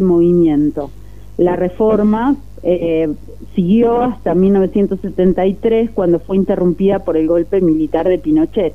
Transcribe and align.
movimiento. 0.00 0.92
La 1.38 1.56
reforma 1.56 2.36
eh, 2.62 3.12
siguió 3.56 4.00
hasta 4.00 4.32
1973 4.32 5.90
cuando 5.90 6.20
fue 6.20 6.36
interrumpida 6.36 7.00
por 7.00 7.16
el 7.16 7.26
golpe 7.26 7.60
militar 7.60 8.06
de 8.06 8.20
Pinochet. 8.20 8.74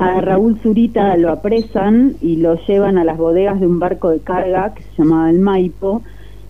A 0.00 0.20
Raúl 0.20 0.58
Zurita 0.60 1.16
lo 1.18 1.30
apresan 1.30 2.16
y 2.20 2.38
lo 2.38 2.56
llevan 2.66 2.98
a 2.98 3.04
las 3.04 3.16
bodegas 3.16 3.60
de 3.60 3.68
un 3.68 3.78
barco 3.78 4.08
de 4.08 4.18
carga 4.18 4.74
que 4.74 4.82
se 4.82 5.04
llamaba 5.04 5.30
el 5.30 5.38
Maipo 5.38 6.02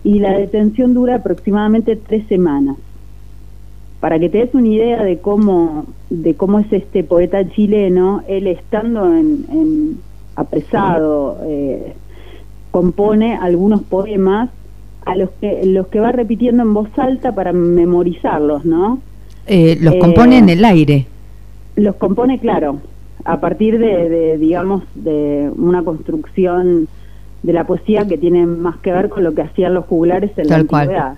y 0.03 0.17
la 0.17 0.35
detención 0.35 0.95
dura 0.95 1.17
aproximadamente 1.17 1.95
tres 1.97 2.25
semanas. 2.25 2.77
Para 3.99 4.17
que 4.17 4.29
te 4.29 4.39
des 4.39 4.55
una 4.55 4.67
idea 4.67 5.03
de 5.03 5.19
cómo, 5.19 5.85
de 6.09 6.33
cómo 6.33 6.57
es 6.57 6.73
este 6.73 7.03
poeta 7.03 7.47
chileno, 7.47 8.23
él 8.27 8.47
estando 8.47 9.15
en, 9.15 9.99
apresado, 10.35 11.37
eh, 11.43 11.93
compone 12.71 13.35
algunos 13.35 13.83
poemas 13.83 14.49
a 15.05 15.15
los 15.15 15.29
que 15.41 15.65
los 15.65 15.87
que 15.87 15.99
va 15.99 16.11
repitiendo 16.11 16.63
en 16.63 16.73
voz 16.73 16.89
alta 16.97 17.33
para 17.33 17.53
memorizarlos, 17.53 18.65
¿no? 18.65 18.99
Eh, 19.47 19.77
los 19.81 19.95
compone 19.95 20.37
en 20.37 20.49
el 20.49 20.63
aire. 20.63 21.07
Los 21.75 21.95
compone, 21.95 22.39
claro, 22.39 22.79
a 23.25 23.39
partir 23.39 23.79
de, 23.79 24.37
digamos, 24.37 24.83
de 24.95 25.51
una 25.57 25.83
construcción 25.83 26.87
de 27.43 27.53
la 27.53 27.65
poesía 27.65 28.07
que 28.07 28.17
tiene 28.17 28.45
más 28.45 28.77
que 28.77 28.91
ver 28.91 29.09
con 29.09 29.23
lo 29.23 29.33
que 29.33 29.41
hacían 29.41 29.73
los 29.73 29.85
juglares 29.85 30.31
en 30.37 30.47
la 30.47 30.55
antigüedad. 30.57 31.15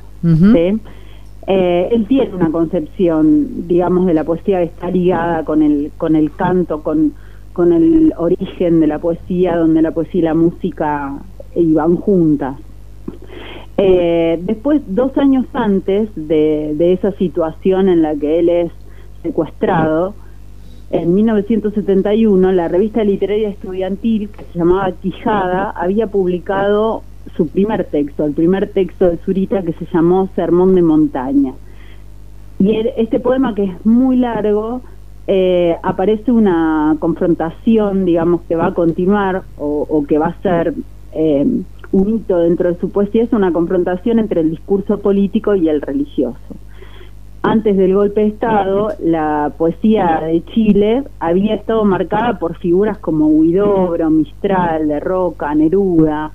Eh, 1.46 1.90
él 1.92 2.06
tiene 2.08 2.34
una 2.34 2.50
concepción, 2.52 3.68
digamos, 3.68 4.06
de 4.06 4.14
la 4.14 4.24
poesía 4.24 4.60
que 4.60 4.66
está 4.66 4.90
ligada 4.90 5.44
con 5.44 5.62
el, 5.62 5.92
con 5.98 6.16
el 6.16 6.34
canto, 6.34 6.82
con, 6.82 7.14
con 7.52 7.74
el 7.74 8.14
origen 8.16 8.80
de 8.80 8.88
la 8.88 9.00
poesía, 9.00 9.58
donde 9.58 9.82
la 9.82 9.92
poesía 9.92 10.22
y 10.22 10.24
la 10.24 10.34
música 10.34 11.18
iban 11.56 11.96
juntas. 11.96 12.58
Eh, 13.78 14.40
después, 14.44 14.82
dos 14.88 15.18
años 15.18 15.46
antes 15.54 16.10
de, 16.16 16.74
de, 16.76 16.94
esa 16.94 17.12
situación 17.14 17.90
en 17.90 18.02
la 18.02 18.16
que 18.16 18.40
él 18.40 18.50
es 18.50 18.72
secuestrado, 19.24 20.14
en 20.92 21.16
1971 21.16 22.52
la 22.52 22.68
revista 22.68 23.04
literaria 23.04 23.50
estudiantil, 23.50 24.30
que 24.30 24.44
se 24.44 24.60
llamaba 24.60 24.92
Quijada, 24.92 25.72
había 25.72 26.06
publicado 26.08 27.02
su 27.36 27.48
primer 27.48 27.86
texto, 27.86 28.26
el 28.26 28.34
primer 28.34 28.70
texto 28.70 29.10
de 29.10 29.18
Zurita 29.18 29.64
que 29.64 29.74
se 29.74 29.88
llamó 29.92 30.30
Sermón 30.36 30.76
de 30.76 30.84
Montaña. 30.84 31.54
Y 32.60 32.76
este 32.96 33.20
poema, 33.20 33.56
que 33.56 33.64
es 33.64 33.86
muy 33.86 34.18
largo, 34.18 34.82
eh, 35.26 35.76
aparece 35.82 36.32
una 36.32 36.96
confrontación, 37.00 38.06
digamos, 38.06 38.42
que 38.42 38.56
va 38.56 38.68
a 38.68 38.74
continuar 38.76 39.44
o, 39.58 39.88
o 39.90 40.06
que 40.06 40.20
va 40.20 40.28
a 40.28 40.42
ser 40.44 40.76
eh, 41.16 41.46
un 41.92 42.10
hito 42.10 42.40
dentro 42.40 42.74
de 42.74 42.80
su 42.80 42.90
poesía, 42.90 43.24
es 43.24 43.34
una 43.34 43.54
confrontación 43.54 44.20
entre 44.20 44.42
el 44.42 44.50
discurso 44.50 45.00
político 45.00 45.56
y 45.56 45.70
el 45.70 45.82
religioso. 45.82 46.38
Antes 47.46 47.76
del 47.76 47.94
golpe 47.94 48.22
de 48.22 48.28
Estado, 48.28 48.94
la 49.04 49.52
poesía 49.58 50.22
de 50.26 50.44
Chile 50.46 51.04
había 51.20 51.56
estado 51.56 51.84
marcada 51.84 52.40
por 52.40 52.56
figuras 52.56 52.98
como 52.98 53.28
Huidobro, 53.28 54.10
Mistral, 54.10 54.88
de 54.88 55.00
Roca, 55.02 55.54
Neruda, 55.54 56.32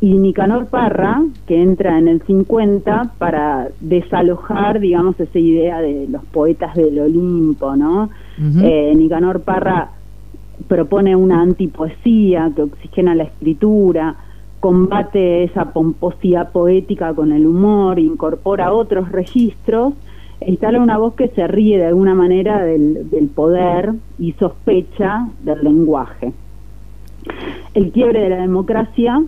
y 0.00 0.14
Nicanor 0.14 0.66
Parra, 0.66 1.22
que 1.46 1.62
entra 1.62 1.98
en 1.98 2.08
el 2.08 2.20
50 2.22 3.12
para 3.18 3.68
desalojar, 3.80 4.80
digamos, 4.80 5.18
esa 5.18 5.38
idea 5.38 5.80
de 5.80 6.06
los 6.08 6.22
poetas 6.24 6.74
del 6.74 6.98
Olimpo, 6.98 7.76
¿no? 7.76 8.10
eh, 8.62 8.92
Nicanor 8.94 9.40
Parra 9.40 9.90
propone 10.68 11.16
una 11.16 11.40
antipoesía 11.40 12.50
que 12.54 12.62
oxigena 12.62 13.14
la 13.14 13.24
escritura, 13.24 14.16
combate 14.60 15.44
esa 15.44 15.72
pomposidad 15.72 16.50
poética 16.52 17.14
con 17.14 17.32
el 17.32 17.46
humor, 17.46 17.98
incorpora 17.98 18.72
otros 18.72 19.10
registros 19.12 19.94
instala 20.40 20.80
una 20.80 20.98
voz 20.98 21.14
que 21.14 21.28
se 21.28 21.46
ríe 21.46 21.78
de 21.78 21.86
alguna 21.86 22.14
manera 22.14 22.62
del, 22.62 23.08
del 23.10 23.28
poder 23.28 23.94
y 24.18 24.32
sospecha 24.32 25.28
del 25.42 25.62
lenguaje. 25.62 26.32
El 27.74 27.90
quiebre 27.92 28.20
de 28.20 28.28
la 28.28 28.40
democracia, 28.40 29.22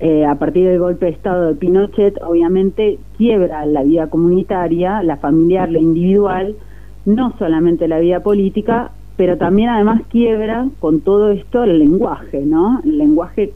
eh, 0.00 0.24
a 0.24 0.34
partir 0.36 0.68
del 0.68 0.78
golpe 0.78 1.06
de 1.06 1.12
Estado 1.12 1.48
de 1.48 1.54
Pinochet, 1.54 2.20
obviamente 2.22 2.98
quiebra 3.16 3.66
la 3.66 3.82
vida 3.82 4.08
comunitaria, 4.08 5.02
la 5.02 5.16
familiar, 5.16 5.70
la 5.70 5.78
individual, 5.78 6.56
no 7.04 7.34
solamente 7.38 7.86
la 7.88 7.98
vida 7.98 8.20
política, 8.20 8.92
pero 9.16 9.36
también 9.36 9.68
además 9.68 10.02
quiebra 10.08 10.66
con 10.80 11.00
todo 11.00 11.30
esto 11.30 11.64
el 11.64 11.78
lenguaje, 11.78 12.44
¿no? 12.44 12.80
El 12.84 12.98
lenguaje 12.98 13.52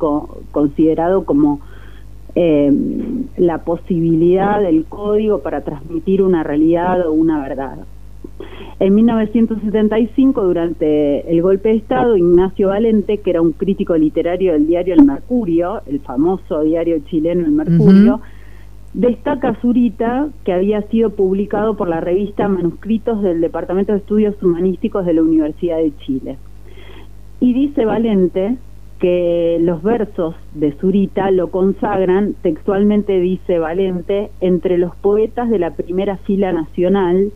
considerado 0.52 1.24
como 1.24 1.60
eh, 2.34 2.72
la 3.36 3.58
posibilidad 3.58 4.60
del 4.60 4.84
código 4.84 5.40
para 5.40 5.62
transmitir 5.62 6.22
una 6.22 6.44
realidad 6.44 7.06
o 7.06 7.12
una 7.12 7.40
verdad. 7.40 7.78
En 8.80 8.94
1975, 8.94 10.44
durante 10.44 11.28
el 11.28 11.42
golpe 11.42 11.70
de 11.70 11.76
Estado, 11.76 12.16
Ignacio 12.16 12.68
Valente, 12.68 13.18
que 13.18 13.30
era 13.30 13.42
un 13.42 13.50
crítico 13.50 13.96
literario 13.96 14.52
del 14.52 14.68
diario 14.68 14.94
El 14.94 15.04
Mercurio, 15.04 15.82
el 15.86 15.98
famoso 15.98 16.62
diario 16.62 17.00
chileno 17.10 17.44
El 17.44 17.50
Mercurio, 17.50 18.20
Destaca 18.94 19.54
Zurita, 19.60 20.28
que 20.44 20.52
había 20.52 20.82
sido 20.82 21.10
publicado 21.10 21.76
por 21.76 21.88
la 21.88 22.00
revista 22.00 22.48
Manuscritos 22.48 23.22
del 23.22 23.40
Departamento 23.40 23.92
de 23.92 23.98
Estudios 23.98 24.42
Humanísticos 24.42 25.04
de 25.04 25.14
la 25.14 25.22
Universidad 25.22 25.76
de 25.76 25.92
Chile. 25.98 26.38
Y 27.40 27.52
dice 27.52 27.84
Valente 27.84 28.56
que 28.98 29.58
los 29.60 29.82
versos 29.82 30.34
de 30.54 30.72
Zurita 30.72 31.30
lo 31.30 31.50
consagran, 31.50 32.34
textualmente 32.42 33.20
dice 33.20 33.58
Valente, 33.58 34.30
entre 34.40 34.76
los 34.78 34.96
poetas 34.96 35.48
de 35.50 35.58
la 35.58 35.70
primera 35.72 36.16
fila 36.16 36.52
nacional, 36.52 37.30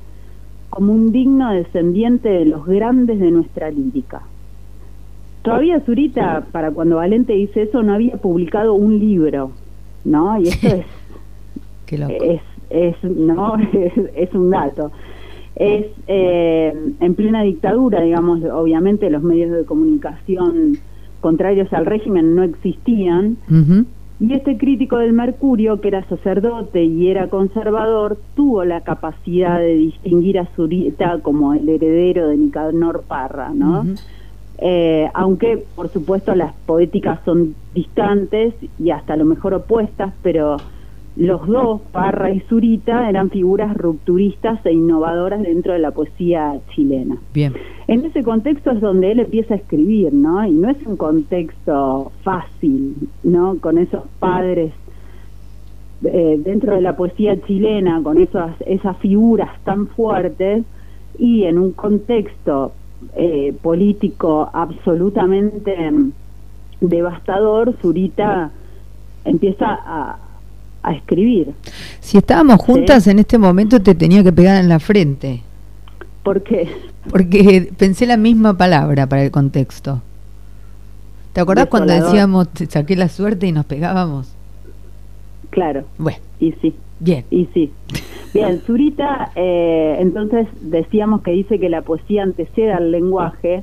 como 0.71 0.93
un 0.93 1.13
digno 1.13 1.53
descendiente 1.53 2.31
de 2.31 2.47
los 2.47 2.67
grandes 2.67 3.21
de 3.21 3.31
nuestra 3.31 3.71
lírica. 3.71 4.23
Todavía 5.43 5.81
Zurita, 5.81 6.47
para 6.51 6.71
cuando 6.71 6.97
Valente 6.97 7.35
dice 7.35 7.63
eso, 7.63 7.83
no 7.83 7.95
había 7.95 8.17
publicado 8.17 8.75
un 8.75 8.99
libro, 8.99 9.53
¿no? 10.05 10.41
Y 10.41 10.49
esto 10.49 10.69
es 10.69 10.87
es, 11.93 12.43
es, 12.71 13.05
no, 13.05 13.57
es, 14.15 14.35
un 14.35 14.51
dato. 14.51 14.91
Es 15.55 15.87
eh, 16.07 16.73
en 17.01 17.15
plena 17.15 17.43
dictadura, 17.43 18.01
digamos, 18.01 18.43
obviamente 18.45 19.11
los 19.11 19.23
medios 19.23 19.51
de 19.53 19.65
comunicación 19.65 20.79
contrarios 21.21 21.73
al 21.73 21.87
régimen 21.87 22.35
no 22.35 22.43
existían. 22.43 23.37
Y 24.21 24.35
este 24.35 24.57
crítico 24.57 24.99
del 24.99 25.13
Mercurio, 25.13 25.81
que 25.81 25.89
era 25.89 26.05
sacerdote 26.05 26.85
y 26.85 27.09
era 27.09 27.29
conservador, 27.29 28.19
tuvo 28.37 28.65
la 28.65 28.83
capacidad 28.83 29.59
de 29.59 29.75
distinguir 29.75 30.39
a 30.39 30.47
Zurita 30.55 31.19
como 31.21 31.55
el 31.55 31.69
heredero 31.69 32.29
de 32.29 32.37
Nicanor 32.37 33.03
Parra, 33.09 33.51
¿no? 33.53 33.85
Eh, 34.59 35.09
aunque, 35.15 35.65
por 35.75 35.89
supuesto, 35.89 36.37
las 36.37 36.55
poéticas 36.67 37.19
son 37.25 37.57
distantes 37.75 38.55
y 38.79 38.91
hasta 38.91 39.15
a 39.15 39.17
lo 39.17 39.25
mejor 39.25 39.55
opuestas, 39.55 40.13
pero 40.23 40.57
los 41.17 41.47
dos, 41.47 41.81
Parra 41.93 42.31
y 42.31 42.41
Zurita, 42.41 43.09
eran 43.09 43.31
figuras 43.31 43.77
rupturistas 43.77 44.65
e 44.65 44.73
innovadoras 44.73 45.43
dentro 45.43 45.75
de 45.75 45.79
la 45.79 45.91
poesía 45.91 46.59
chilena. 46.75 47.19
Bien. 47.35 47.53
En 47.87 48.05
ese 48.05 48.23
contexto 48.23 48.71
es 48.71 48.81
donde 48.81 49.13
él 49.13 49.21
empieza 49.21 49.55
a 49.55 49.57
escribir, 49.59 50.13
¿no? 50.15 50.45
Y 50.47 50.53
no 50.53 50.71
es 50.71 50.79
un 50.87 50.97
contexto 50.97 52.13
fácil, 52.23 52.97
¿no? 53.23 53.59
Con 53.61 53.77
esos 53.77 54.05
padres 54.19 54.73
eh, 56.05 56.41
dentro 56.43 56.75
de 56.75 56.81
la 56.81 56.97
poesía 56.97 57.41
chilena, 57.43 58.01
con 58.03 58.19
esas, 58.19 58.55
esas 58.67 58.97
figuras 58.97 59.51
tan 59.65 59.89
fuertes 59.89 60.65
y 61.19 61.45
en 61.45 61.59
un 61.59 61.73
contexto 61.73 62.73
eh, 63.15 63.55
político 63.61 64.49
absolutamente 64.53 65.77
devastador, 66.81 67.75
Zurita 67.81 68.51
empieza 69.25 69.67
a, 69.69 70.19
a 70.83 70.95
escribir. 70.95 71.53
Si 72.01 72.19
estábamos 72.19 72.61
juntas 72.61 73.07
en 73.07 73.19
este 73.19 73.39
momento 73.39 73.81
te 73.81 73.95
tenía 73.95 74.23
que 74.23 74.33
pegar 74.33 74.61
en 74.61 74.69
la 74.69 74.81
frente. 74.81 75.43
¿Por 76.23 76.43
qué? 76.43 76.69
Porque 77.11 77.73
pensé 77.77 78.07
la 78.07 78.17
misma 78.17 78.57
palabra 78.57 79.07
para 79.07 79.25
el 79.25 79.31
contexto. 79.31 80.03
¿Te 81.33 81.41
acordás 81.41 81.67
cuando 81.67 81.93
decíamos 81.93 82.49
saqué 82.69 82.95
la 82.95 83.09
suerte 83.09 83.47
y 83.47 83.53
nos 83.53 83.65
pegábamos? 83.65 84.35
Claro. 85.51 85.85
Bueno. 85.99 86.19
Y 86.41 86.53
sí. 86.61 86.75
Bien. 87.01 87.25
Y 87.31 87.49
sí. 87.53 87.71
Bien, 88.33 88.61
Zurita, 88.61 89.31
eh, 89.35 89.97
entonces 89.99 90.47
decíamos 90.63 91.23
que 91.23 91.33
dice 91.33 91.59
que 91.59 91.69
la 91.69 91.83
poesía 91.83 92.23
antecede 92.23 92.73
al 92.73 92.91
lenguaje, 92.91 93.63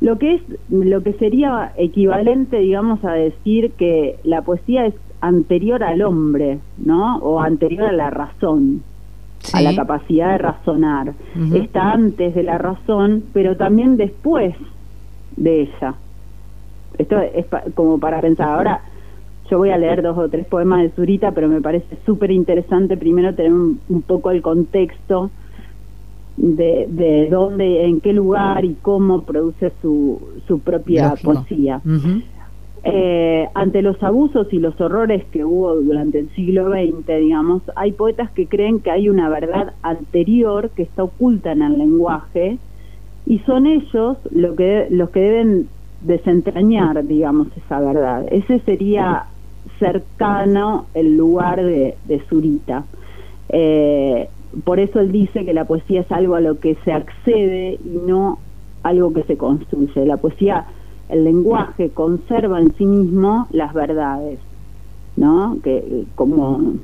lo 0.00 0.18
que 0.18 0.34
es, 0.34 0.42
lo 0.70 1.02
que 1.02 1.12
sería 1.14 1.72
equivalente, 1.76 2.58
digamos, 2.58 3.04
a 3.04 3.12
decir 3.12 3.72
que 3.72 4.16
la 4.24 4.42
poesía 4.42 4.86
es 4.86 4.94
anterior 5.22 5.82
al 5.84 6.02
hombre, 6.02 6.58
¿no? 6.78 7.16
O 7.18 7.40
anterior 7.40 7.84
a 7.84 7.92
la 7.92 8.10
razón, 8.10 8.82
a 9.52 9.62
la 9.62 9.74
capacidad 9.74 10.32
de 10.32 10.38
razonar. 10.38 11.14
Está 11.54 11.92
antes 11.92 12.34
de 12.34 12.42
la 12.42 12.58
razón, 12.58 13.22
pero 13.32 13.56
también 13.56 13.96
después 13.96 14.54
de 15.36 15.62
ella. 15.62 15.94
Esto 16.98 17.20
es 17.20 17.46
como 17.74 17.98
para 17.98 18.20
pensar. 18.20 18.48
Ahora, 18.48 18.80
yo 19.48 19.58
voy 19.58 19.70
a 19.70 19.78
leer 19.78 20.02
dos 20.02 20.18
o 20.18 20.28
tres 20.28 20.44
poemas 20.46 20.82
de 20.82 20.90
Zurita, 20.90 21.30
pero 21.30 21.48
me 21.48 21.60
parece 21.60 21.96
súper 22.04 22.32
interesante 22.32 22.96
primero 22.96 23.32
tener 23.34 23.52
un, 23.52 23.78
poco 24.04 24.32
el 24.32 24.42
contexto 24.42 25.30
de, 26.36 26.86
de 26.88 27.28
dónde, 27.30 27.84
en 27.84 28.00
qué 28.00 28.12
lugar 28.12 28.64
y 28.64 28.74
cómo 28.82 29.22
produce 29.22 29.72
su, 29.80 30.20
su 30.48 30.58
propia 30.58 31.14
poesía. 31.22 31.80
Eh, 32.84 33.48
ante 33.54 33.80
los 33.80 34.02
abusos 34.02 34.52
y 34.52 34.58
los 34.58 34.80
horrores 34.80 35.24
que 35.26 35.44
hubo 35.44 35.76
durante 35.76 36.18
el 36.18 36.30
siglo 36.30 36.68
XX, 36.68 37.06
digamos, 37.20 37.62
hay 37.76 37.92
poetas 37.92 38.30
que 38.32 38.46
creen 38.46 38.80
que 38.80 38.90
hay 38.90 39.08
una 39.08 39.28
verdad 39.28 39.74
anterior 39.82 40.70
que 40.70 40.82
está 40.82 41.04
oculta 41.04 41.52
en 41.52 41.62
el 41.62 41.78
lenguaje 41.78 42.58
y 43.24 43.38
son 43.40 43.68
ellos 43.68 44.16
lo 44.32 44.56
que, 44.56 44.88
los 44.90 45.10
que 45.10 45.20
deben 45.20 45.68
desentrañar, 46.00 47.06
digamos, 47.06 47.48
esa 47.56 47.78
verdad. 47.78 48.26
Ese 48.32 48.58
sería 48.60 49.26
cercano 49.78 50.86
el 50.94 51.16
lugar 51.16 51.62
de, 51.62 51.94
de 52.06 52.20
Zurita. 52.28 52.84
Eh, 53.48 54.28
por 54.64 54.80
eso 54.80 54.98
él 54.98 55.12
dice 55.12 55.44
que 55.44 55.54
la 55.54 55.66
poesía 55.66 56.00
es 56.00 56.10
algo 56.10 56.34
a 56.34 56.40
lo 56.40 56.58
que 56.58 56.76
se 56.84 56.92
accede 56.92 57.78
y 57.84 58.00
no 58.06 58.40
algo 58.82 59.12
que 59.12 59.22
se 59.22 59.36
construye. 59.36 60.04
La 60.04 60.16
poesía 60.16 60.66
el 61.08 61.24
lenguaje 61.24 61.90
conserva 61.90 62.60
en 62.60 62.74
sí 62.74 62.86
mismo 62.86 63.46
las 63.50 63.72
verdades, 63.74 64.38
¿no? 65.16 65.58
Que 65.62 66.04
como 66.14 66.74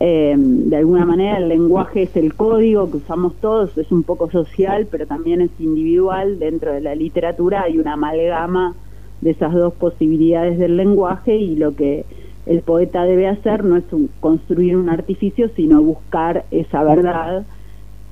eh, 0.00 0.34
de 0.38 0.76
alguna 0.76 1.04
manera 1.04 1.38
el 1.38 1.48
lenguaje 1.48 2.04
es 2.04 2.16
el 2.16 2.34
código 2.34 2.90
que 2.90 2.98
usamos 2.98 3.34
todos, 3.40 3.76
es 3.76 3.90
un 3.90 4.04
poco 4.04 4.30
social, 4.30 4.86
pero 4.90 5.06
también 5.06 5.40
es 5.40 5.50
individual. 5.58 6.38
Dentro 6.38 6.72
de 6.72 6.80
la 6.80 6.94
literatura 6.94 7.62
hay 7.62 7.78
una 7.78 7.94
amalgama 7.94 8.74
de 9.20 9.30
esas 9.30 9.52
dos 9.52 9.74
posibilidades 9.74 10.58
del 10.58 10.76
lenguaje 10.76 11.36
y 11.36 11.56
lo 11.56 11.74
que 11.74 12.06
el 12.46 12.62
poeta 12.62 13.04
debe 13.04 13.26
hacer 13.26 13.64
no 13.64 13.76
es 13.76 13.84
construir 14.20 14.76
un 14.76 14.88
artificio, 14.88 15.50
sino 15.56 15.82
buscar 15.82 16.44
esa 16.50 16.84
verdad 16.84 17.44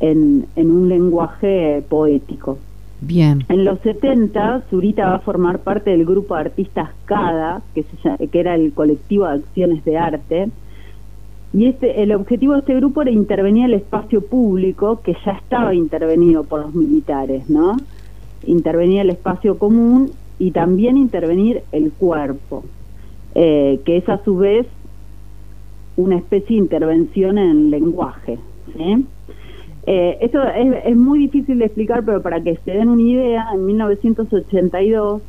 en, 0.01 0.47
en 0.57 0.71
un 0.71 0.89
lenguaje 0.89 1.85
poético. 1.89 2.59
Bien. 3.01 3.45
En 3.49 3.65
los 3.65 3.79
70, 3.81 4.65
Zurita 4.71 5.09
va 5.09 5.17
a 5.17 5.21
formar 5.21 5.61
parte 5.61 5.91
del 5.91 6.05
grupo 6.05 6.35
de 6.35 6.41
artistas 6.41 6.91
CADA, 7.05 7.63
que, 7.75 7.85
que 8.31 8.41
era 8.41 8.55
el 8.55 8.73
colectivo 8.73 9.27
de 9.27 9.35
acciones 9.35 9.85
de 9.85 9.99
arte. 9.99 10.49
Y 11.53 11.67
este, 11.67 12.03
el 12.03 12.13
objetivo 12.13 12.55
de 12.55 12.61
este 12.61 12.75
grupo 12.75 13.03
era 13.03 13.11
intervenir 13.11 13.67
el 13.67 13.75
espacio 13.75 14.21
público, 14.23 15.01
que 15.03 15.17
ya 15.25 15.33
estaba 15.33 15.75
intervenido 15.75 16.45
por 16.45 16.61
los 16.61 16.75
militares, 16.75 17.49
¿no? 17.49 17.77
Intervenir 18.45 19.01
el 19.01 19.11
espacio 19.11 19.59
común 19.59 20.11
y 20.39 20.51
también 20.51 20.97
intervenir 20.97 21.63
el 21.73 21.93
cuerpo, 21.93 22.65
eh, 23.35 23.81
que 23.85 23.99
es 23.99 24.09
a 24.09 24.23
su 24.25 24.37
vez 24.37 24.67
una 25.97 26.17
especie 26.17 26.57
de 26.57 26.63
intervención 26.63 27.39
en 27.39 27.51
el 27.51 27.71
lenguaje. 27.71 28.39
¿sí? 28.77 29.07
Eh, 29.87 30.19
esto 30.21 30.43
es, 30.43 30.97
muy 30.97 31.21
difícil 31.21 31.61
de 31.61 31.67
explicar, 31.67 32.05
pero 32.05 32.21
para 32.21 32.41
que 32.41 32.59
se 32.65 32.73
den 32.73 32.89
una 32.89 33.03
idea, 33.03 33.47
en 33.55 33.67
1982, 33.67 35.23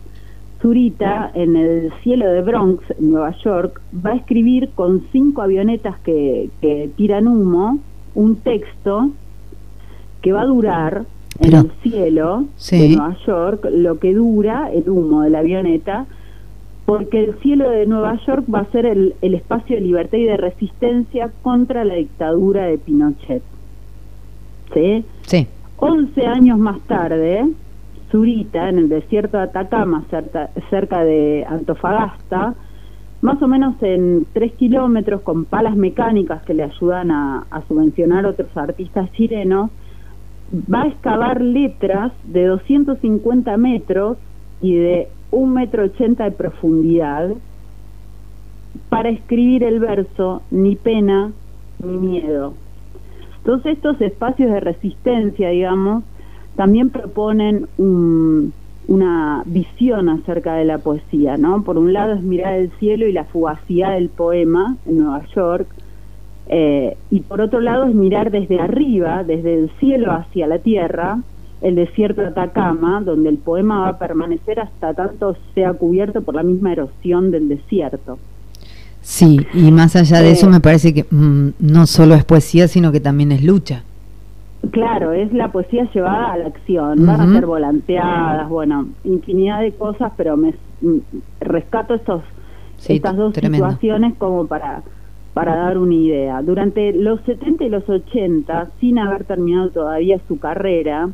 Zurita, 0.60 1.32
en 1.36 1.56
el 1.56 1.94
cielo 2.02 2.28
de 2.28 2.42
Bronx, 2.42 2.84
en 3.00 3.12
Nueva 3.12 3.36
York, 3.44 3.80
va 4.04 4.12
a 4.12 4.16
escribir 4.16 4.70
con 4.74 5.06
cinco 5.12 5.44
avionetas 5.44 6.00
que, 6.00 6.50
tiran 6.96 7.28
humo 7.28 7.78
un 8.16 8.38
texto 8.38 9.12
que 10.24 10.32
va 10.32 10.42
a 10.42 10.46
durar 10.46 11.06
en 11.40 11.54
el 11.54 11.72
cielo 11.84 12.46
de 12.72 12.90
Nueva 12.90 13.16
York 13.28 13.68
lo 13.72 14.00
que 14.00 14.16
dura 14.16 14.72
el 14.74 14.90
humo 14.90 15.22
de 15.22 15.30
la 15.30 15.40
avioneta, 15.40 16.08
porque 16.88 17.26
el 17.26 17.36
cielo 17.42 17.70
de 17.70 17.86
Nueva 17.86 18.20
York 18.26 18.46
va 18.52 18.62
a 18.62 18.72
ser 18.72 18.88
el 18.88 19.14
espacio 19.22 19.76
de 19.76 19.84
libertad 19.84 20.18
y 20.18 20.24
de 20.24 20.38
resistencia 20.38 21.32
contra 21.44 21.86
la 21.86 21.94
dictadura 21.94 22.66
de 22.66 22.80
Pinochet. 22.80 23.44
¿Sí? 24.74 25.06
Sí. 25.24 25.48
11 25.78 26.26
años 26.26 26.58
más 26.58 26.80
tarde, 26.82 27.46
Zurita, 28.12 28.70
en 28.70 28.80
el 28.80 28.90
desierto 28.90 29.38
de 29.38 29.44
Atacama, 29.44 30.06
cerca, 30.70 31.04
de 31.04 31.46
Antofagasta, 31.48 32.56
más 33.22 33.42
o 33.42 33.48
menos 33.48 33.76
en 33.82 34.26
3 34.34 34.54
kilómetros, 34.54 35.22
con 35.22 35.46
palas 35.46 35.76
mecánicas 35.76 36.42
que 36.44 36.54
le 36.54 36.64
ayudan 36.64 37.12
a, 37.12 37.46
subvencionar 37.68 38.26
otros 38.26 38.56
artistas 38.56 39.12
chilenos, 39.14 39.70
va 40.74 40.84
a 40.84 40.88
excavar 40.88 41.42
letras 41.42 42.12
de 42.24 42.46
250 42.46 43.58
metros 43.58 44.18
y 44.62 44.76
de 44.76 45.10
1 45.32 45.54
metro 45.54 45.84
80 45.84 46.24
de 46.24 46.32
profundidad 46.32 47.30
para 48.90 49.10
escribir 49.10 49.64
el 49.64 49.80
verso 49.80 50.42
Ni 50.50 50.76
pena 50.76 51.32
ni 51.84 51.98
miedo. 51.98 52.54
Todos 53.48 53.66
estos 53.66 54.02
espacios 54.02 54.52
de 54.52 54.60
resistencia, 54.60 55.52
digamos, 55.52 56.04
también 56.58 56.90
proponen 56.90 57.66
una 57.78 59.42
visión 59.46 60.10
acerca 60.10 60.56
de 60.56 60.66
la 60.66 60.80
poesía, 60.80 61.38
¿no? 61.38 61.64
Por 61.64 61.78
un 61.78 61.94
lado 61.94 62.16
es 62.16 62.24
mirar 62.24 62.56
el 62.56 62.72
cielo 62.72 63.08
y 63.08 63.14
la 63.14 63.24
fugacidad 63.24 63.94
del 63.94 64.10
poema 64.10 64.76
en 64.86 64.98
Nueva 64.98 65.26
York, 65.34 65.66
eh, 66.50 66.98
y 67.10 67.22
por 67.22 67.40
otro 67.40 67.62
lado 67.62 67.86
es 67.86 67.96
mirar 67.96 68.32
desde 68.32 68.60
arriba, 68.60 69.24
desde 69.24 69.54
el 69.54 69.70
cielo 69.80 70.12
hacia 70.12 70.46
la 70.46 70.60
tierra, 70.60 71.22
el 71.62 71.76
desierto 71.76 72.20
de 72.20 72.28
Atacama, 72.28 73.00
donde 73.00 73.30
el 73.30 73.38
poema 73.38 73.80
va 73.80 73.88
a 73.92 73.98
permanecer 73.98 74.60
hasta 74.60 74.94
tanto 74.94 75.38
sea 75.56 75.72
cubierto 75.72 76.22
por 76.22 76.36
la 76.36 76.44
misma 76.44 76.74
erosión 76.74 77.32
del 77.32 77.48
desierto. 77.48 78.20
Sí, 79.08 79.40
y 79.54 79.72
más 79.72 79.96
allá 79.96 80.22
de 80.22 80.32
eso 80.32 80.50
me 80.50 80.60
parece 80.60 80.94
que 80.94 81.06
mm, 81.10 81.52
no 81.60 81.88
solo 81.88 82.14
es 82.14 82.26
poesía, 82.26 82.68
sino 82.68 82.92
que 82.92 83.00
también 83.00 83.32
es 83.32 83.42
lucha. 83.42 83.84
Claro, 84.72 85.14
es 85.14 85.32
la 85.32 85.50
poesía 85.50 85.90
llevada 85.94 86.34
a 86.34 86.38
la 86.38 86.48
acción, 86.48 87.06
van 87.06 87.22
a 87.22 87.32
ser 87.32 87.46
volanteadas, 87.46 88.50
bueno, 88.50 88.86
infinidad 89.06 89.62
de 89.62 89.72
cosas, 89.72 90.12
pero 90.18 90.36
me 90.36 90.54
mm, 90.82 90.98
rescato 91.40 91.94
estos 91.94 92.22
estas 92.86 93.16
dos 93.16 93.34
situaciones 93.34 94.14
como 94.18 94.46
para 94.46 94.84
para 95.34 95.56
dar 95.56 95.78
una 95.78 95.96
idea. 95.96 96.42
Durante 96.42 96.92
los 96.92 97.22
70 97.22 97.64
y 97.64 97.70
los 97.70 97.88
80, 97.88 98.72
sin 98.82 99.00
haber 99.00 99.24
terminado 99.24 99.70
todavía 99.70 100.20
su 100.28 100.38
carrera, 100.38 101.10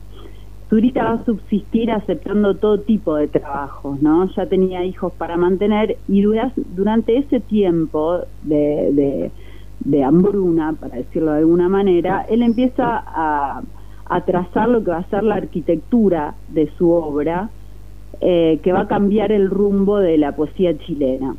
Zurita 0.73 1.03
va 1.03 1.11
a 1.11 1.25
subsistir 1.25 1.91
aceptando 1.91 2.55
todo 2.55 2.79
tipo 2.79 3.13
de 3.15 3.27
trabajos, 3.27 4.01
¿no? 4.01 4.27
Ya 4.35 4.47
tenía 4.47 4.83
hijos 4.83 5.13
para 5.13 5.37
mantener 5.37 5.97
y 6.07 6.23
durante 6.75 7.15
ese 7.15 7.41
tiempo 7.41 8.21
de, 8.41 9.29
de, 9.81 10.03
hambruna, 10.03 10.73
para 10.73 10.97
decirlo 10.97 11.33
de 11.33 11.37
alguna 11.37 11.69
manera, 11.69 12.25
él 12.27 12.41
empieza 12.41 13.03
a, 13.05 13.61
trazar 14.25 14.67
lo 14.67 14.83
que 14.83 14.89
va 14.89 14.97
a 14.97 15.09
ser 15.11 15.23
la 15.23 15.35
arquitectura 15.35 16.33
de 16.49 16.67
su 16.75 16.89
obra, 16.89 17.51
eh, 18.19 18.59
que 18.63 18.73
va 18.73 18.81
a 18.81 18.87
cambiar 18.87 19.31
el 19.31 19.51
rumbo 19.51 19.99
de 19.99 20.17
la 20.17 20.35
poesía 20.35 20.75
chilena. 20.75 21.35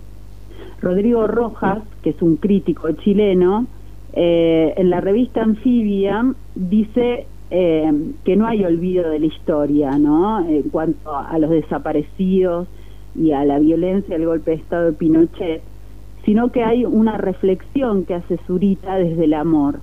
Rodrigo 0.81 1.27
Rojas, 1.27 1.83
que 2.03 2.11
es 2.11 2.23
un 2.23 2.37
crítico 2.37 2.93
chileno, 2.93 3.67
eh, 4.13 4.75
en 4.77 4.91
la 4.91 5.01
revista 5.01 5.43
Anfibia 5.43 6.25
dice 6.55 7.27
eh, 7.51 7.93
que 8.25 8.37
no 8.37 8.47
hay 8.47 8.65
olvido 8.65 9.11
de 9.11 9.19
la 9.19 9.27
historia, 9.27 9.99
¿no? 9.99 10.47
En 10.47 10.63
cuanto 10.71 11.15
a 11.15 11.39
los 11.39 11.51
desaparecidos 11.51 12.69
y 13.15 13.33
a 13.33 13.45
la 13.45 13.59
violencia 13.59 14.17
del 14.17 14.27
golpe 14.27 14.53
de 14.53 14.57
Estado 14.57 14.87
de 14.87 14.93
Pinochet, 14.93 15.63
sino 16.25 16.51
que 16.51 16.65
hay 16.65 16.85
una 16.85 17.17
reflexión 17.17 18.05
que 18.05 18.15
hace 18.15 18.39
Zurita 18.47 18.97
desde 18.97 19.25
el 19.25 19.35
amor. 19.35 19.81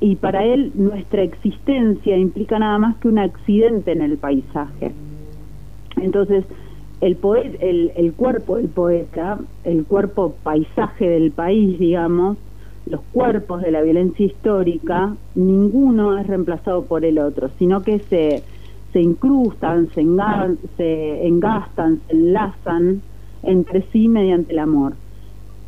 Y 0.00 0.16
para 0.16 0.44
él 0.44 0.72
nuestra 0.74 1.22
existencia 1.22 2.16
implica 2.16 2.58
nada 2.58 2.78
más 2.78 2.96
que 2.96 3.08
un 3.08 3.18
accidente 3.18 3.92
en 3.92 4.02
el 4.02 4.18
paisaje. 4.18 4.92
Entonces, 5.96 6.44
el, 7.00 7.16
el, 7.60 7.92
el 7.96 8.12
cuerpo 8.12 8.56
del 8.56 8.68
poeta, 8.68 9.38
el 9.64 9.84
cuerpo 9.84 10.34
paisaje 10.42 11.08
del 11.08 11.30
país, 11.30 11.78
digamos, 11.78 12.36
los 12.86 13.00
cuerpos 13.12 13.62
de 13.62 13.70
la 13.70 13.82
violencia 13.82 14.26
histórica, 14.26 15.14
ninguno 15.34 16.18
es 16.18 16.26
reemplazado 16.26 16.84
por 16.84 17.04
el 17.04 17.18
otro, 17.18 17.50
sino 17.58 17.82
que 17.82 17.98
se, 18.00 18.42
se 18.92 19.00
incrustan, 19.00 19.88
se, 19.94 20.04
se 20.76 21.26
engastan, 21.26 22.00
se 22.06 22.12
enlazan 22.12 23.02
entre 23.42 23.82
sí 23.92 24.08
mediante 24.08 24.52
el 24.52 24.58
amor. 24.58 24.94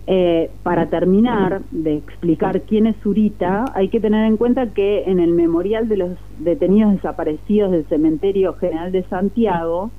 Eh, 0.08 0.50
para 0.62 0.86
terminar 0.86 1.62
de 1.72 1.96
explicar 1.96 2.60
quién 2.60 2.86
es 2.86 2.96
Zurita, 3.02 3.64
hay 3.74 3.88
que 3.88 3.98
tener 3.98 4.24
en 4.24 4.36
cuenta 4.36 4.72
que 4.72 5.02
en 5.06 5.18
el 5.18 5.32
memorial 5.32 5.88
de 5.88 5.96
los 5.96 6.10
detenidos 6.38 6.92
desaparecidos 6.92 7.72
del 7.72 7.84
Cementerio 7.86 8.52
General 8.54 8.92
de 8.92 9.02
Santiago, 9.04 9.90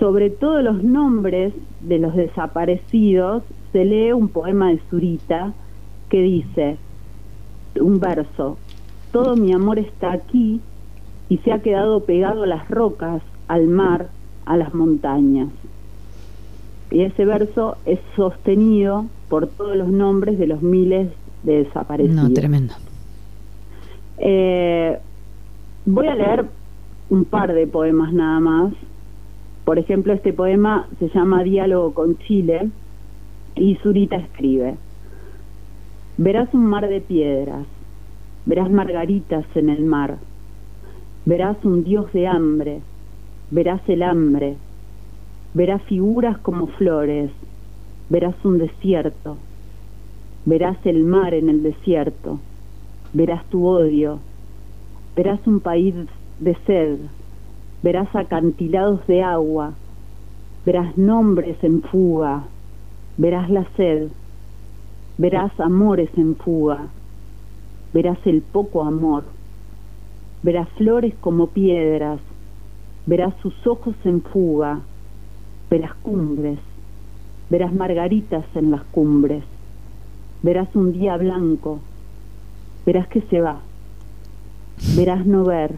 sobre 0.00 0.30
todos 0.30 0.64
los 0.64 0.82
nombres 0.82 1.52
de 1.80 1.98
los 1.98 2.16
desaparecidos 2.16 3.44
se 3.72 3.84
lee 3.84 4.12
un 4.12 4.28
poema 4.28 4.70
de 4.70 4.80
Zurita, 4.90 5.52
que 6.08 6.22
dice 6.22 6.76
un 7.80 8.00
verso, 8.00 8.58
todo 9.12 9.36
mi 9.36 9.52
amor 9.52 9.78
está 9.78 10.12
aquí 10.12 10.60
y 11.28 11.38
se 11.38 11.52
ha 11.52 11.60
quedado 11.60 12.04
pegado 12.04 12.44
a 12.44 12.46
las 12.46 12.68
rocas, 12.68 13.22
al 13.46 13.66
mar, 13.66 14.08
a 14.46 14.56
las 14.56 14.74
montañas. 14.74 15.48
Y 16.90 17.02
ese 17.02 17.24
verso 17.24 17.76
es 17.84 17.98
sostenido 18.16 19.06
por 19.28 19.46
todos 19.46 19.76
los 19.76 19.88
nombres 19.88 20.38
de 20.38 20.46
los 20.46 20.62
miles 20.62 21.10
de 21.42 21.64
desaparecidos. 21.64 22.16
No, 22.16 22.32
tremendo. 22.32 22.74
Eh, 24.18 24.98
voy 25.84 26.06
a 26.06 26.14
leer 26.14 26.46
un 27.10 27.24
par 27.24 27.52
de 27.52 27.66
poemas 27.66 28.12
nada 28.12 28.40
más. 28.40 28.72
Por 29.64 29.78
ejemplo, 29.78 30.12
este 30.14 30.32
poema 30.32 30.88
se 30.98 31.08
llama 31.10 31.42
Diálogo 31.42 31.92
con 31.92 32.16
Chile 32.18 32.70
y 33.54 33.74
Zurita 33.76 34.16
escribe, 34.16 34.76
verás 36.18 36.52
un 36.52 36.66
mar 36.66 36.88
de 36.88 37.00
piedras, 37.00 37.64
verás 38.44 38.68
margaritas 38.68 39.44
en 39.54 39.68
el 39.68 39.84
mar, 39.84 40.18
verás 41.24 41.56
un 41.64 41.84
dios 41.84 42.12
de 42.12 42.26
hambre, 42.26 42.80
verás 43.52 43.80
el 43.88 44.02
hambre, 44.02 44.56
verás 45.54 45.80
figuras 45.82 46.36
como 46.38 46.66
flores, 46.66 47.30
verás 48.10 48.34
un 48.42 48.58
desierto, 48.58 49.36
verás 50.44 50.76
el 50.84 51.04
mar 51.04 51.34
en 51.34 51.48
el 51.48 51.62
desierto, 51.62 52.40
verás 53.12 53.44
tu 53.44 53.64
odio, 53.68 54.18
verás 55.14 55.38
un 55.46 55.60
país 55.60 55.94
de 56.40 56.56
sed, 56.66 56.98
verás 57.80 58.12
acantilados 58.16 59.06
de 59.06 59.22
agua, 59.22 59.74
verás 60.66 60.98
nombres 60.98 61.62
en 61.62 61.80
fuga, 61.80 62.42
verás 63.16 63.48
la 63.50 63.64
sed, 63.76 64.08
verás 65.18 65.58
amores 65.58 66.08
en 66.16 66.36
fuga, 66.36 66.86
verás 67.92 68.18
el 68.24 68.40
poco 68.40 68.84
amor. 68.84 69.24
Verás 70.40 70.68
flores 70.76 71.14
como 71.20 71.48
piedras, 71.48 72.20
verás 73.06 73.34
sus 73.42 73.66
ojos 73.66 73.96
en 74.04 74.22
fuga, 74.22 74.80
verás 75.68 75.94
cumbres, 75.94 76.60
verás 77.50 77.74
margaritas 77.74 78.44
en 78.54 78.70
las 78.70 78.84
cumbres, 78.84 79.42
verás 80.42 80.68
un 80.76 80.92
día 80.92 81.16
blanco, 81.16 81.80
verás 82.86 83.08
que 83.08 83.20
se 83.22 83.40
va, 83.40 83.60
verás 84.96 85.26
no 85.26 85.44
ver 85.44 85.74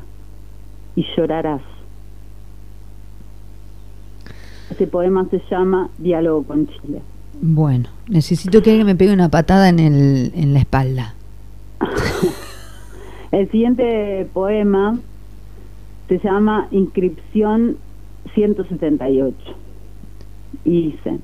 y 0.94 1.06
llorarás. 1.16 1.62
Ese 4.70 4.86
poema 4.86 5.26
se 5.30 5.40
llama 5.50 5.88
Diálogo 5.96 6.44
con 6.44 6.66
Chile. 6.66 7.00
Bueno, 7.40 7.88
necesito 8.08 8.62
que 8.62 8.70
alguien 8.70 8.86
me 8.86 8.96
pegue 8.96 9.12
una 9.12 9.30
patada 9.30 9.68
en, 9.68 9.78
el, 9.78 10.32
en 10.34 10.52
la 10.52 10.60
espalda. 10.60 11.14
El 13.30 13.48
siguiente 13.50 14.28
poema 14.32 14.98
se 16.08 16.18
llama 16.18 16.66
Inscripción 16.72 17.76
178 18.34 19.36
y 20.64 20.90
dice, 20.90 21.18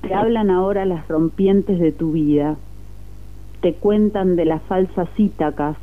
te 0.00 0.14
hablan 0.14 0.50
ahora 0.50 0.86
las 0.86 1.06
rompientes 1.08 1.78
de 1.78 1.92
tu 1.92 2.12
vida, 2.12 2.56
te 3.60 3.74
cuentan 3.74 4.36
de 4.36 4.46
las 4.46 4.62
falsas 4.62 5.08
Ítacas, 5.18 5.76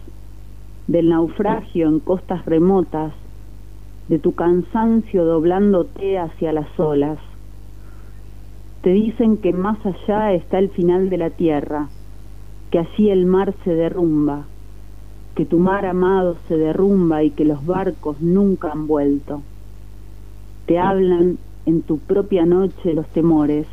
del 0.87 1.09
naufragio 1.09 1.87
en 1.87 1.99
costas 1.99 2.43
remotas, 2.45 3.13
de 4.07 4.17
tu 4.17 4.33
cansancio 4.33 5.23
doblándote 5.25 6.17
hacia 6.17 6.51
las 6.51 6.79
olas. 6.79 7.19
Te 8.88 8.94
dicen 8.94 9.36
que 9.36 9.51
más 9.51 9.77
allá 9.86 10.32
está 10.32 10.60
el 10.60 10.70
final 10.70 11.10
de 11.10 11.17
la 11.17 11.29
tierra, 11.29 11.89
que 12.72 12.79
allí 12.79 13.10
el 13.10 13.25
mar 13.25 13.53
se 13.65 13.74
derrumba, 13.74 14.46
que 15.36 15.46
tu 15.46 15.60
mar 15.60 15.86
amado 15.86 16.38
se 16.48 16.56
derrumba 16.56 17.22
y 17.22 17.32
que 17.32 17.44
los 17.44 17.65
barcos 17.65 18.22
nunca 18.22 18.72
han 18.72 18.88
vuelto. 18.88 19.41
Te 20.67 20.79
hablan 20.79 21.38
en 21.65 21.82
tu 21.82 21.98
propia 21.98 22.46
noche 22.46 22.94
los 22.94 23.06
temores, 23.08 23.67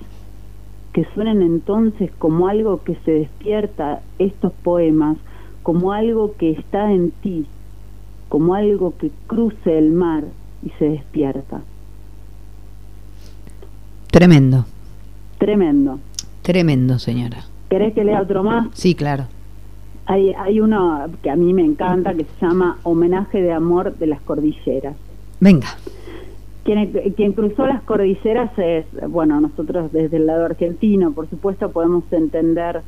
que 0.92 1.06
suenen 1.14 1.42
entonces 1.42 2.10
como 2.18 2.48
algo 2.48 2.82
que 2.82 2.96
se 3.04 3.12
despierta 3.12 4.02
estos 4.18 4.52
poemas, 4.64 5.16
como 5.62 5.92
algo 5.92 6.34
que 6.36 6.50
está 6.50 6.90
en 6.90 7.12
ti, 7.12 7.46
como 8.28 8.56
algo 8.56 8.94
que 8.98 9.12
cruce 9.28 9.78
el 9.78 9.92
mar 9.92 10.24
y 10.64 10.70
se 10.70 10.88
despierta. 10.88 11.60
Tremendo. 14.10 14.64
Tremendo. 15.44 15.98
Tremendo, 16.40 16.98
señora. 16.98 17.44
¿Querés 17.68 17.92
que 17.92 18.02
lea 18.02 18.22
otro 18.22 18.42
más? 18.42 18.68
Sí, 18.72 18.94
claro. 18.94 19.24
Hay, 20.06 20.32
hay 20.38 20.58
uno 20.58 21.04
que 21.22 21.28
a 21.28 21.36
mí 21.36 21.52
me 21.52 21.62
encanta 21.62 22.14
que 22.14 22.24
se 22.24 22.46
llama 22.46 22.78
Homenaje 22.82 23.42
de 23.42 23.52
Amor 23.52 23.94
de 23.94 24.06
las 24.06 24.22
Cordilleras. 24.22 24.96
Venga. 25.40 25.68
Quien, 26.64 26.90
quien 27.14 27.34
cruzó 27.34 27.66
las 27.66 27.82
cordilleras 27.82 28.58
es, 28.58 28.86
bueno, 29.10 29.38
nosotros 29.38 29.92
desde 29.92 30.16
el 30.16 30.24
lado 30.24 30.46
argentino, 30.46 31.12
por 31.12 31.28
supuesto, 31.28 31.70
podemos 31.72 32.04
entender 32.10 32.80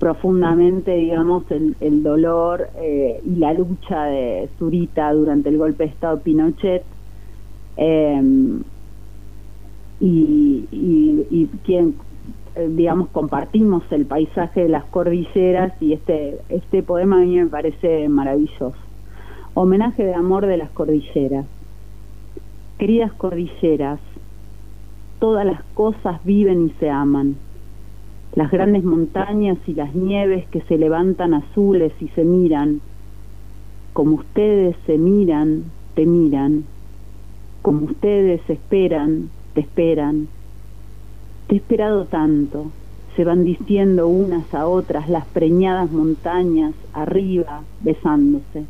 profundamente, 0.00 0.96
digamos, 0.96 1.48
el, 1.52 1.76
el 1.78 2.02
dolor 2.02 2.70
eh, 2.80 3.22
y 3.24 3.36
la 3.36 3.52
lucha 3.52 4.06
de 4.06 4.48
Zurita 4.58 5.12
durante 5.12 5.48
el 5.48 5.58
golpe 5.58 5.84
de 5.84 5.90
Estado 5.90 6.18
Pinochet. 6.18 6.82
Eh, 7.76 8.20
y, 10.04 11.48
quien 11.64 11.94
eh, 12.56 12.68
digamos, 12.68 13.08
compartimos 13.10 13.84
el 13.90 14.04
paisaje 14.04 14.62
de 14.64 14.68
las 14.68 14.84
cordilleras 14.84 15.72
y 15.80 15.92
este, 15.92 16.38
este 16.48 16.82
poema 16.82 17.16
a 17.16 17.20
mí 17.20 17.36
me 17.36 17.46
parece 17.46 18.08
maravilloso. 18.08 18.74
Homenaje 19.54 20.04
de 20.04 20.14
amor 20.14 20.46
de 20.46 20.56
las 20.56 20.70
cordilleras. 20.70 21.46
Queridas 22.78 23.12
cordilleras, 23.12 24.00
todas 25.20 25.46
las 25.46 25.62
cosas 25.74 26.22
viven 26.24 26.66
y 26.66 26.70
se 26.80 26.90
aman. 26.90 27.36
Las 28.34 28.50
grandes 28.50 28.82
montañas 28.82 29.58
y 29.66 29.74
las 29.74 29.94
nieves 29.94 30.46
que 30.48 30.62
se 30.62 30.78
levantan 30.78 31.34
azules 31.34 31.92
y 32.00 32.08
se 32.08 32.24
miran, 32.24 32.80
como 33.92 34.16
ustedes 34.16 34.74
se 34.86 34.98
miran, 34.98 35.64
te 35.94 36.06
miran, 36.06 36.64
como 37.60 37.84
ustedes 37.84 38.40
esperan, 38.48 39.30
te 39.54 39.60
esperan 39.60 40.28
Te 41.46 41.54
he 41.54 41.58
esperado 41.58 42.04
tanto, 42.06 42.70
se 43.16 43.24
van 43.24 43.44
diciendo 43.44 44.08
unas 44.08 44.52
a 44.54 44.66
otras 44.66 45.08
las 45.08 45.26
preñadas 45.26 45.90
montañas 45.90 46.74
arriba, 46.94 47.62
besándose. 47.80 48.64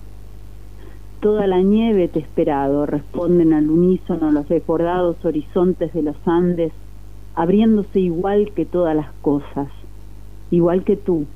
Toda 1.21 1.47
la 1.47 1.61
nieve 1.61 2.09
te 2.09 2.19
he 2.19 2.23
esperado, 2.23 2.85
responden 2.87 3.53
al 3.53 3.71
unísono 3.71 4.33
los 4.33 4.49
desbordados 4.49 5.25
horizontes 5.25 5.93
de 5.93 6.03
los 6.03 6.17
Andes, 6.27 6.73
abriéndose 7.37 8.01
igual 8.01 8.51
que 8.55 8.67
todas 8.67 8.97
las 8.97 9.13
cosas, 9.23 9.69
igual 10.51 10.83
que 10.83 10.97
tú, 10.97 11.27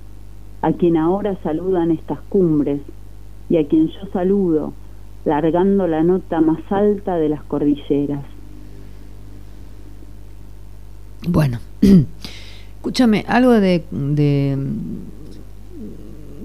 a 0.62 0.72
quien 0.72 0.96
ahora 0.96 1.36
saludan 1.44 1.92
estas 1.92 2.18
cumbres 2.28 2.80
y 3.48 3.58
a 3.58 3.68
quien 3.68 3.86
yo 3.86 4.06
saludo, 4.12 4.72
largando 5.24 5.86
la 5.86 6.02
nota 6.02 6.40
más 6.40 6.60
alta 6.70 7.16
de 7.16 7.28
las 7.28 7.42
cordilleras. 7.44 8.35
Bueno, 11.28 11.58
escúchame, 12.76 13.24
algo 13.28 13.52
de, 13.52 13.84
de, 13.90 14.56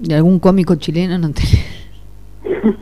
de 0.02 0.14
algún 0.14 0.38
cómico 0.38 0.74
chileno 0.76 1.18
no 1.18 1.30
tenés 1.30 1.66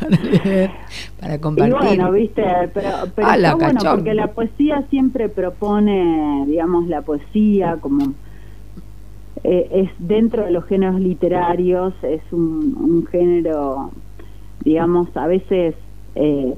para 0.00 0.22
leer, 0.22 0.70
para 1.18 1.40
compartir. 1.40 1.74
Y 1.74 1.86
bueno, 1.86 2.12
viste, 2.12 2.42
pero, 2.74 2.88
pero 3.14 3.28
Ah, 3.28 3.36
está 3.36 3.54
bueno 3.54 3.80
porque 3.90 4.14
la 4.14 4.28
poesía 4.28 4.84
siempre 4.90 5.28
propone, 5.28 6.44
digamos, 6.46 6.86
la 6.88 7.02
poesía 7.02 7.78
como 7.80 8.12
eh, 9.42 9.68
es 9.72 9.90
dentro 9.98 10.44
de 10.44 10.50
los 10.50 10.64
géneros 10.66 11.00
literarios, 11.00 11.94
es 12.02 12.20
un, 12.30 12.76
un 12.78 13.06
género, 13.06 13.90
digamos, 14.62 15.08
a 15.16 15.26
veces 15.26 15.74
eh, 16.14 16.54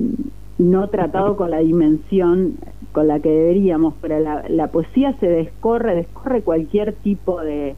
no 0.58 0.88
tratado 0.88 1.36
con 1.36 1.50
la 1.50 1.58
dimensión 1.58 2.56
con 2.92 3.08
la 3.08 3.20
que 3.20 3.30
deberíamos, 3.30 3.94
pero 4.00 4.20
la, 4.20 4.44
la 4.48 4.66
poesía 4.68 5.14
se 5.18 5.26
descorre, 5.28 5.94
descorre 5.94 6.42
cualquier 6.42 6.92
tipo 6.92 7.40
de, 7.40 7.74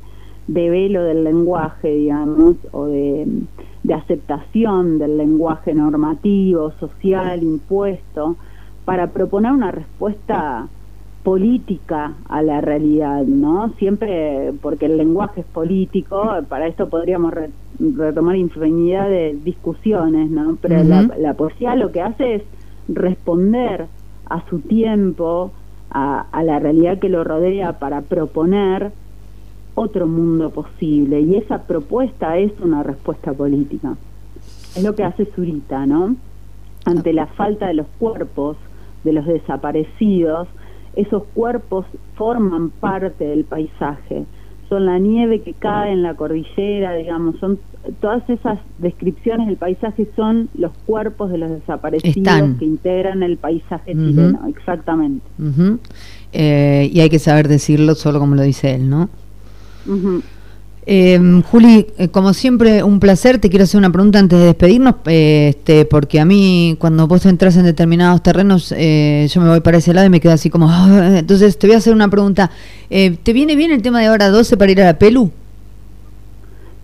de 0.48 0.70
velo 0.70 1.02
del 1.04 1.24
lenguaje, 1.24 1.88
digamos, 1.94 2.56
o 2.72 2.86
de, 2.86 3.26
de 3.82 3.94
aceptación 3.94 4.98
del 4.98 5.16
lenguaje 5.16 5.72
normativo, 5.74 6.72
social, 6.80 7.42
impuesto, 7.42 8.36
para 8.84 9.06
proponer 9.08 9.52
una 9.52 9.70
respuesta 9.70 10.68
política 11.22 12.12
a 12.28 12.42
la 12.42 12.60
realidad, 12.60 13.22
¿no? 13.24 13.72
Siempre, 13.78 14.52
porque 14.60 14.86
el 14.86 14.98
lenguaje 14.98 15.40
es 15.40 15.46
político, 15.46 16.22
para 16.50 16.66
esto 16.66 16.90
podríamos 16.90 17.32
re- 17.32 17.50
retomar 17.78 18.36
infinidad 18.36 19.08
de 19.08 19.34
discusiones, 19.42 20.30
¿no? 20.30 20.58
Pero 20.60 20.84
la, 20.84 21.02
la 21.18 21.34
poesía 21.34 21.76
lo 21.76 21.90
que 21.92 22.02
hace 22.02 22.34
es 22.34 22.42
responder 22.88 23.86
a 24.28 24.48
su 24.48 24.60
tiempo, 24.60 25.52
a, 25.90 26.26
la 26.42 26.58
realidad 26.58 26.98
que 26.98 27.08
lo 27.08 27.24
rodea 27.24 27.78
para 27.78 28.02
proponer 28.02 28.92
otro 29.74 30.06
mundo 30.06 30.50
posible. 30.50 31.20
Y 31.20 31.36
esa 31.36 31.62
propuesta 31.62 32.38
es 32.38 32.52
una 32.60 32.82
respuesta 32.82 33.32
política. 33.32 33.96
Es 34.74 34.82
lo 34.82 34.94
que 34.94 35.04
hace 35.04 35.26
Zurita, 35.26 35.86
¿no? 35.86 36.16
Ante 36.84 37.12
la 37.12 37.26
falta 37.26 37.68
de 37.68 37.74
los 37.74 37.86
cuerpos 37.98 38.56
de 39.04 39.12
los 39.12 39.26
desaparecidos, 39.26 40.48
esos 40.96 41.24
cuerpos 41.34 41.86
forman 42.14 42.70
parte 42.70 43.24
del 43.24 43.44
paisaje. 43.44 44.24
Son 44.68 44.86
la 44.86 44.98
nieve 44.98 45.42
que 45.42 45.52
cae 45.52 45.92
en 45.92 46.02
la 46.02 46.14
cordillera, 46.14 46.94
digamos, 46.94 47.38
son 47.38 47.58
todas 48.00 48.28
esas 48.30 48.58
descripciones 48.78 49.46
del 49.46 49.56
paisaje 49.56 50.08
son 50.16 50.48
los 50.54 50.72
cuerpos 50.86 51.30
de 51.30 51.38
los 51.38 51.50
desaparecidos 51.50 52.58
que 52.58 52.64
integran 52.64 53.22
el 53.22 53.36
paisaje 53.36 53.92
chileno, 53.92 54.46
exactamente. 54.48 55.26
Eh, 56.32 56.90
y 56.92 57.00
hay 57.00 57.10
que 57.10 57.18
saber 57.18 57.48
decirlo 57.48 57.94
solo 57.94 58.20
como 58.20 58.34
lo 58.34 58.42
dice 58.42 58.74
él, 58.74 58.88
¿no? 58.88 59.10
Eh, 60.86 61.42
Juli, 61.50 61.86
eh, 61.96 62.08
como 62.08 62.34
siempre, 62.34 62.82
un 62.82 63.00
placer. 63.00 63.38
Te 63.38 63.48
quiero 63.48 63.64
hacer 63.64 63.78
una 63.78 63.90
pregunta 63.90 64.18
antes 64.18 64.38
de 64.38 64.46
despedirnos, 64.46 64.96
eh, 65.06 65.48
este, 65.50 65.84
porque 65.86 66.20
a 66.20 66.24
mí, 66.24 66.76
cuando 66.78 67.06
vos 67.06 67.24
entras 67.26 67.56
en 67.56 67.64
determinados 67.64 68.22
terrenos, 68.22 68.70
yo 68.70 69.40
me 69.40 69.48
voy 69.48 69.60
para 69.60 69.78
ese 69.78 69.94
lado 69.94 70.06
y 70.06 70.10
me 70.10 70.20
quedo 70.20 70.32
así 70.32 70.50
como. 70.50 70.68
Ah", 70.70 71.14
entonces, 71.18 71.58
te 71.58 71.66
voy 71.66 71.74
a 71.74 71.78
hacer 71.78 71.94
una 71.94 72.08
pregunta. 72.08 72.50
¿Te 72.88 73.32
viene 73.32 73.56
bien 73.56 73.70
el 73.70 73.82
tema 73.82 74.00
de 74.00 74.06
ahora 74.06 74.28
12 74.28 74.56
para 74.56 74.72
ir 74.72 74.80
a 74.82 74.84
la 74.84 74.98
Pelu? 74.98 75.30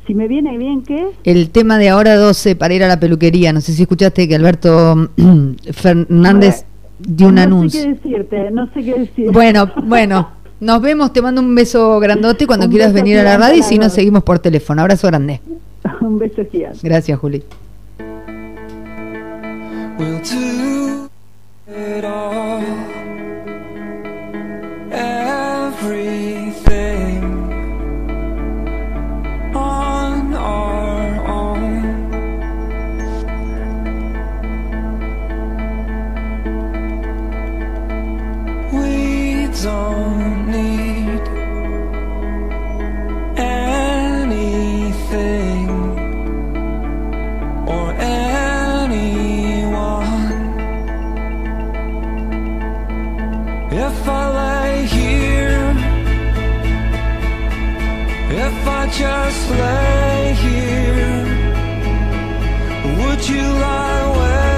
Si 0.06 0.14
me 0.14 0.26
viene 0.26 0.56
bien, 0.58 0.82
¿qué? 0.82 1.06
El 1.24 1.50
tema 1.50 1.78
de 1.78 1.90
ahora 1.90 2.16
12 2.16 2.56
para 2.56 2.74
ir 2.74 2.82
a 2.82 2.88
la 2.88 2.98
peluquería. 2.98 3.52
No 3.52 3.60
sé 3.60 3.72
si 3.72 3.82
escuchaste 3.82 4.26
que 4.26 4.34
Alberto 4.34 5.10
Fernández 5.72 6.64
dio 6.98 7.28
un 7.28 7.38
anuncio. 7.38 7.86
No 7.86 7.94
sé 7.94 8.00
qué 8.02 8.08
decirte, 8.08 8.50
no 8.50 8.66
sé 8.72 8.82
qué 8.82 8.94
decir. 8.94 9.30
Bueno, 9.30 9.70
bueno. 9.84 10.30
Nos 10.60 10.82
vemos, 10.82 11.12
te 11.12 11.22
mando 11.22 11.40
un 11.40 11.54
beso 11.54 11.98
grandote 12.00 12.46
cuando 12.46 12.68
quieras 12.68 12.92
venir 12.92 13.18
a 13.18 13.22
la 13.22 13.38
radio 13.38 13.58
y 13.58 13.62
si 13.62 13.78
no, 13.78 13.88
seguimos 13.88 14.22
por 14.22 14.38
teléfono. 14.38 14.82
Abrazo 14.82 15.06
grande. 15.06 15.40
un 16.00 16.18
beso 16.18 16.42
gigante. 16.50 16.78
Gracias, 16.82 17.18
Juli. 17.18 17.42
Just 58.92 59.50
lay 59.50 60.34
here? 60.44 61.24
Would 62.98 63.28
you 63.28 63.42
lie 63.42 64.00
awake? 64.00 64.49